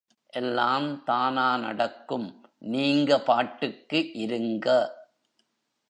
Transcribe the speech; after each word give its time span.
எல்லாந் 0.33 1.03
தானா 1.03 1.57
நடக்கும் 1.57 2.27
நீங்கபாட்டுக்கு 2.65 4.11
இருங்க. 4.13 4.67